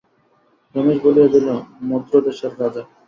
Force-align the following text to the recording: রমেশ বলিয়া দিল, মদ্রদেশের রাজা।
রমেশ 0.75 0.97
বলিয়া 1.05 1.27
দিল, 1.33 1.47
মদ্রদেশের 1.89 2.51
রাজা। 2.61 2.83